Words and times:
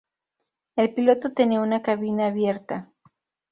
El 0.77 0.95
piloto 0.95 1.31
tenía 1.31 1.61
una 1.61 1.83
cabina 1.83 2.25
abierta. 2.25 2.91